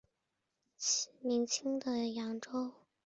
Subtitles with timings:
[1.21, 2.73] 明清的扬州。